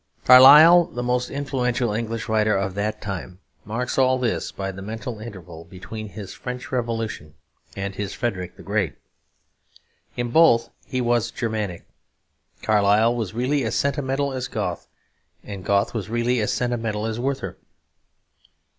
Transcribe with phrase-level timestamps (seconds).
[0.25, 5.19] Carlyle, the most influential English writer of that time, marks all this by the mental
[5.19, 7.35] interval between his "French Revolution"
[7.75, 8.95] and his "Frederick the Great."
[10.17, 11.85] In both he was Germanic.
[12.63, 14.87] Carlyle was really as sentimental as Goethe;
[15.43, 17.59] and Goethe was really as sentimental as Werther.